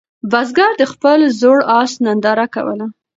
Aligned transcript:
بزګر 0.31 0.71
د 0.77 0.83
خپل 0.93 1.19
زوړ 1.39 1.59
آس 1.79 1.91
ننداره 2.03 2.45
کوله. 2.55 2.85